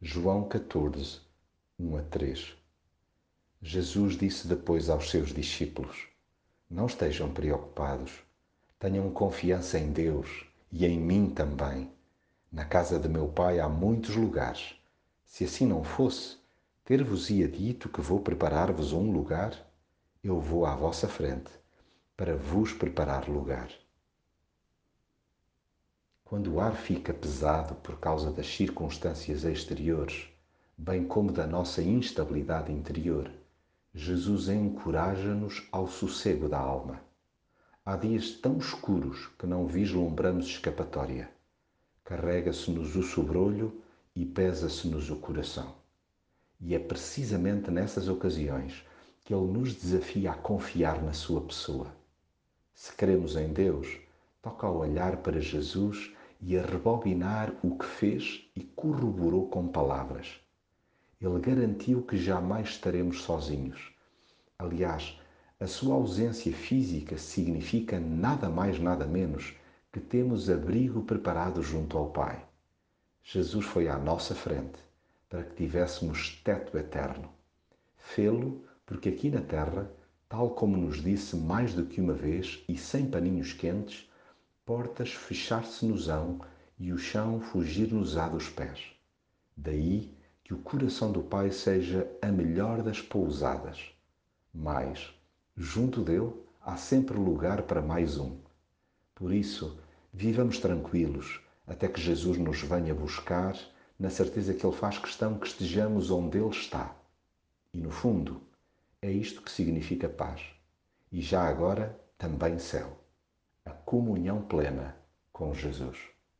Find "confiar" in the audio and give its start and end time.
50.34-51.02